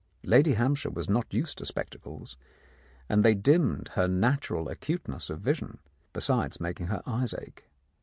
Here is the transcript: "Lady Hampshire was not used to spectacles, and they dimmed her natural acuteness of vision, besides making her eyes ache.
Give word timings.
"Lady 0.33 0.53
Hampshire 0.53 0.89
was 0.89 1.07
not 1.07 1.31
used 1.31 1.59
to 1.59 1.63
spectacles, 1.67 2.35
and 3.07 3.23
they 3.23 3.35
dimmed 3.35 3.89
her 3.89 4.07
natural 4.07 4.67
acuteness 4.67 5.29
of 5.29 5.41
vision, 5.41 5.77
besides 6.11 6.59
making 6.59 6.87
her 6.87 7.03
eyes 7.05 7.35
ache. 7.39 7.67